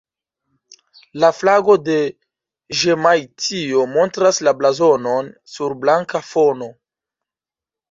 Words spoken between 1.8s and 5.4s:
de Ĵemajtio montras la blazonon